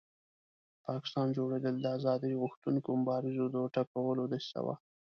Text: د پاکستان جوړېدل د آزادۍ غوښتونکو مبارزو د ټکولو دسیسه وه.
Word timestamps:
د 0.75 0.75
پاکستان 0.87 1.27
جوړېدل 1.37 1.75
د 1.79 1.85
آزادۍ 1.97 2.33
غوښتونکو 2.41 2.89
مبارزو 3.01 3.45
د 3.55 3.57
ټکولو 3.75 4.23
دسیسه 4.33 4.59
وه. 4.65 4.75